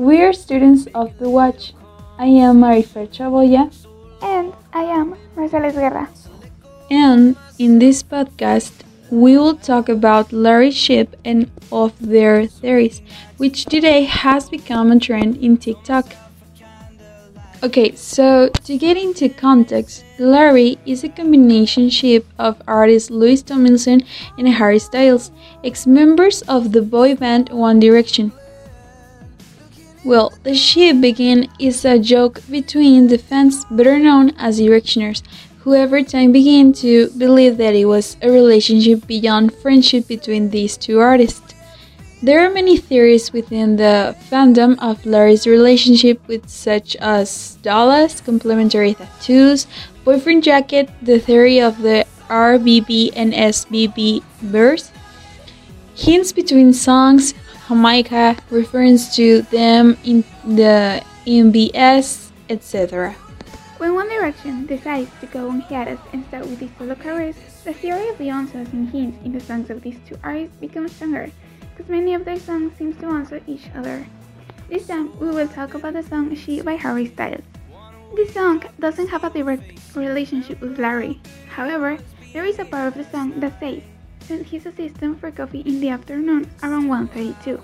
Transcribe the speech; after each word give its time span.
We 0.00 0.22
are 0.22 0.32
students 0.32 0.88
of 0.94 1.12
The 1.18 1.28
Watch. 1.28 1.74
I 2.16 2.24
am 2.24 2.62
Marifer 2.62 3.06
Chaboya. 3.06 3.68
And 4.22 4.54
I 4.72 4.84
am 4.84 5.14
Marcela 5.36 5.70
Guerra. 5.70 6.08
And 6.90 7.36
in 7.58 7.80
this 7.80 8.02
podcast, 8.02 8.72
we 9.10 9.36
will 9.36 9.56
talk 9.56 9.90
about 9.90 10.32
Larry 10.32 10.70
Ship 10.70 11.14
and 11.22 11.50
of 11.70 11.92
their 12.00 12.46
theories, 12.46 13.02
which 13.36 13.66
today 13.66 14.04
has 14.04 14.48
become 14.48 14.90
a 14.90 14.98
trend 14.98 15.36
in 15.36 15.58
TikTok. 15.58 16.06
Okay, 17.62 17.94
so 17.94 18.48
to 18.48 18.78
get 18.78 18.96
into 18.96 19.28
context, 19.28 20.06
Larry 20.18 20.78
is 20.86 21.04
a 21.04 21.10
combination 21.10 21.90
ship 21.90 22.24
of 22.38 22.56
artists 22.66 23.10
Louis 23.10 23.42
Tomlinson 23.42 24.00
and 24.38 24.48
Harry 24.48 24.78
Styles, 24.78 25.30
ex 25.62 25.86
members 25.86 26.40
of 26.48 26.72
the 26.72 26.80
boy 26.80 27.16
band 27.16 27.50
One 27.50 27.78
Direction. 27.78 28.32
Well, 30.02 30.32
the 30.44 30.54
ship 30.54 31.02
begin 31.02 31.48
is 31.58 31.84
a 31.84 31.98
joke 31.98 32.40
between 32.48 33.08
the 33.08 33.18
fans 33.18 33.66
better 33.70 33.98
known 33.98 34.32
as 34.38 34.58
Directioners, 34.58 35.22
who 35.58 35.74
over 35.74 36.02
time 36.02 36.32
began 36.32 36.72
to 36.80 37.10
believe 37.18 37.58
that 37.58 37.74
it 37.74 37.84
was 37.84 38.16
a 38.22 38.30
relationship 38.30 39.06
beyond 39.06 39.52
friendship 39.52 40.08
between 40.08 40.48
these 40.48 40.78
two 40.78 41.00
artists. 41.00 41.54
There 42.22 42.40
are 42.40 42.50
many 42.50 42.78
theories 42.78 43.30
within 43.30 43.76
the 43.76 44.16
fandom 44.30 44.78
of 44.80 45.04
Larry's 45.04 45.46
relationship 45.46 46.26
with 46.26 46.48
such 46.48 46.96
as 46.96 47.58
Dallas, 47.60 48.22
complementary 48.22 48.94
tattoos, 48.94 49.66
boyfriend 50.04 50.44
jacket, 50.44 50.88
the 51.02 51.18
theory 51.18 51.60
of 51.60 51.76
the 51.82 52.06
RBB 52.30 53.12
and 53.16 53.34
SBB 53.34 54.22
birth, 54.50 54.92
hints 55.94 56.32
between 56.32 56.72
songs, 56.72 57.34
Jamaica, 57.70 58.34
reference 58.50 59.14
to 59.14 59.42
them 59.42 59.96
in 60.02 60.24
the 60.44 61.00
MBS, 61.24 62.32
etc. 62.48 63.14
When 63.78 63.94
One 63.94 64.08
Direction 64.08 64.66
decides 64.66 65.08
to 65.20 65.26
go 65.26 65.48
on 65.48 65.60
hiatus 65.60 66.00
and 66.12 66.26
start 66.26 66.46
with 66.48 66.58
these 66.58 66.74
solo 66.76 66.96
careers, 66.96 67.36
the 67.62 67.72
theory 67.72 68.08
of 68.08 68.18
the 68.18 68.28
answers 68.28 68.66
and 68.72 68.90
hints 68.90 69.24
in 69.24 69.30
the 69.30 69.38
songs 69.38 69.70
of 69.70 69.82
these 69.82 69.94
two 70.04 70.18
artists 70.24 70.56
becomes 70.56 70.90
stronger 70.96 71.30
because 71.70 71.88
many 71.88 72.12
of 72.14 72.24
their 72.24 72.40
songs 72.40 72.72
seem 72.76 72.92
to 72.94 73.06
answer 73.06 73.40
each 73.46 73.70
other. 73.76 74.04
This 74.68 74.88
time, 74.88 75.16
we 75.20 75.30
will 75.30 75.46
talk 75.46 75.74
about 75.74 75.92
the 75.92 76.02
song 76.02 76.34
She 76.34 76.62
by 76.62 76.74
Harry 76.74 77.06
Styles. 77.06 77.46
This 78.16 78.34
song 78.34 78.64
doesn't 78.80 79.06
have 79.14 79.22
a 79.22 79.30
direct 79.30 79.94
relationship 79.94 80.60
with 80.60 80.80
Larry. 80.80 81.20
However, 81.48 81.98
there 82.32 82.44
is 82.44 82.58
a 82.58 82.64
part 82.64 82.88
of 82.88 82.94
the 82.94 83.08
song 83.12 83.38
that 83.38 83.60
says, 83.60 83.82
sent 84.30 84.46
his 84.46 84.64
assistant 84.64 85.18
for 85.18 85.32
coffee 85.32 85.62
in 85.66 85.80
the 85.80 85.88
afternoon 85.88 86.48
around 86.62 86.86
1.32. 86.86 87.60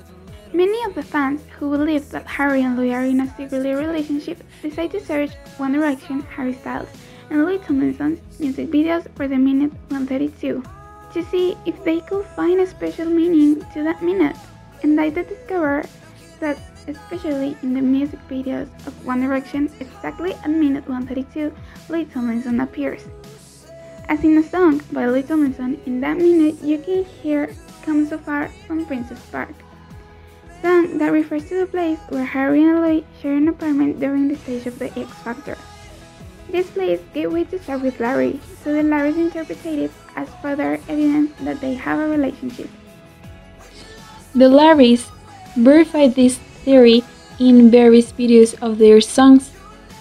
Many 0.53 0.83
of 0.83 0.97
the 0.97 1.03
fans 1.03 1.41
who 1.57 1.71
believe 1.71 2.11
that 2.11 2.27
Harry 2.27 2.63
and 2.63 2.77
Louis 2.77 2.93
are 2.93 3.05
in 3.05 3.21
a 3.21 3.29
secretly 3.37 3.73
relationship 3.73 4.43
decide 4.63 4.91
to 4.91 4.99
search 4.99 5.31
One 5.59 5.75
Direction, 5.75 6.23
Harry 6.23 6.55
Styles, 6.55 6.89
and 7.31 7.45
Louis 7.45 7.61
Tomlinson's 7.61 8.19
music 8.41 8.69
videos 8.73 9.07
for 9.15 9.29
the 9.29 9.37
minute 9.37 9.71
132 9.95 10.61
to 11.15 11.23
see 11.31 11.57
if 11.67 11.85
they 11.85 12.01
could 12.01 12.27
find 12.35 12.59
a 12.59 12.67
special 12.67 13.07
meaning 13.07 13.65
to 13.73 13.85
that 13.85 14.03
minute. 14.03 14.37
And 14.83 14.99
they 14.99 15.11
did 15.11 15.29
discover 15.29 15.85
that, 16.41 16.59
especially 16.89 17.57
in 17.63 17.75
the 17.75 17.81
music 17.81 18.19
videos 18.29 18.67
of 18.89 19.07
One 19.07 19.21
Direction, 19.21 19.71
exactly 19.79 20.35
at 20.35 20.51
minute 20.51 20.89
132, 20.89 21.55
Louis 21.89 22.07
Tomlinson 22.07 22.59
appears. 22.59 23.07
As 24.09 24.23
in 24.23 24.39
a 24.39 24.43
song 24.43 24.81
by 24.93 25.07
Louis 25.07 25.25
Tomlinson, 25.25 25.81
in 25.85 26.01
that 26.01 26.17
minute 26.17 26.63
you 26.63 26.79
can 26.79 27.05
hear 27.05 27.51
Come 27.83 28.07
So 28.07 28.19
Far 28.19 28.49
from 28.67 28.87
Princess 28.87 29.19
Park. 29.33 29.53
Song 30.63 30.99
that 30.99 31.11
refers 31.11 31.49
to 31.49 31.59
the 31.59 31.67
place 31.67 31.99
where 32.11 32.25
Harry 32.25 32.63
and 32.63 32.81
Louis 32.81 33.05
share 33.21 33.35
an 33.35 33.49
apartment 33.49 33.99
during 33.99 34.29
the 34.29 34.37
stage 34.37 34.67
of 34.67 34.79
the 34.79 34.97
X 34.97 35.11
Factor. 35.27 35.59
This 36.51 36.71
place 36.71 37.01
gave 37.15 37.33
way 37.33 37.45
to 37.45 37.59
start 37.59 37.83
with 37.83 37.99
Larry, 37.99 38.39
so 38.63 38.73
the 38.73 38.83
Larrys 38.83 39.17
interpreted 39.17 39.91
it 39.91 39.91
as 40.15 40.29
further 40.41 40.79
evidence 40.89 41.33
that 41.41 41.61
they 41.61 41.75
have 41.75 41.99
a 41.99 42.07
relationship. 42.09 42.71
The 44.35 44.49
Larrys 44.49 45.11
verified 45.57 46.15
this 46.15 46.39
theory 46.63 47.03
in 47.41 47.73
various 47.73 48.13
videos 48.13 48.55
of 48.63 48.79
their 48.79 49.01
songs, 49.01 49.51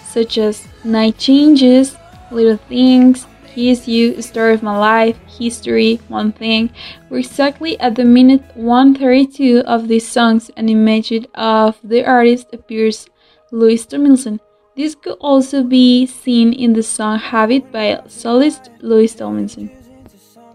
such 0.06 0.38
as 0.38 0.64
Night 0.84 1.18
Changes, 1.18 1.96
Little 2.30 2.56
Things, 2.56 3.26
Kiss 3.56 3.88
You, 3.88 4.20
Story 4.20 4.52
of 4.52 4.62
My 4.62 4.76
Life, 4.76 5.16
History, 5.26 5.98
One 6.08 6.30
Thing, 6.30 6.68
We're 7.08 7.20
exactly 7.20 7.80
at 7.80 7.94
the 7.94 8.04
minute 8.04 8.42
132 8.54 9.62
of 9.64 9.88
these 9.88 10.06
songs 10.06 10.50
an 10.58 10.68
image 10.68 11.10
of 11.34 11.78
the 11.82 12.04
artist 12.04 12.52
appears 12.52 13.08
Louis 13.50 13.86
Tomlinson. 13.86 14.40
This 14.76 14.94
could 14.94 15.16
also 15.20 15.62
be 15.62 16.04
seen 16.04 16.52
in 16.52 16.74
the 16.74 16.82
song 16.82 17.18
Habit 17.18 17.72
by 17.72 18.02
soloist 18.08 18.68
Louis 18.82 19.14
Tomlinson. 19.14 19.70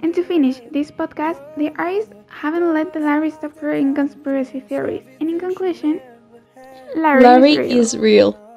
And 0.04 0.14
to 0.14 0.24
finish 0.24 0.62
this 0.70 0.92
podcast, 0.92 1.42
the 1.58 1.74
artists 1.82 2.14
haven't 2.28 2.72
let 2.72 2.94
the 2.94 3.00
Larry 3.00 3.32
stop 3.32 3.58
in 3.64 3.96
conspiracy 3.96 4.60
theories. 4.60 5.02
And 5.20 5.28
in 5.28 5.40
conclusion, 5.40 6.00
Larry, 6.96 7.24
Larry 7.24 7.54
is 7.54 7.66
real. 7.66 7.80
Is 7.80 7.98
real. 7.98 8.51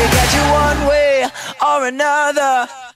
You, 0.00 0.06
get 0.10 0.34
you 0.34 0.44
one 0.52 0.88
way 0.88 1.26
or 1.66 1.86
another. 1.86 2.89